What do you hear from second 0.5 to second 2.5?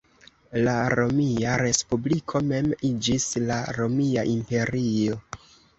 La Romia Respubliko